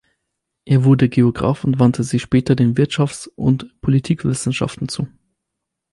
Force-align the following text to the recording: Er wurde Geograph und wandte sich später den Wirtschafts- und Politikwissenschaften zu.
Er 0.65 0.83
wurde 0.83 1.09
Geograph 1.09 1.63
und 1.63 1.77
wandte 1.77 2.03
sich 2.03 2.23
später 2.23 2.55
den 2.55 2.73
Wirtschafts- 2.75 3.27
und 3.35 3.79
Politikwissenschaften 3.81 4.89
zu. 4.89 5.07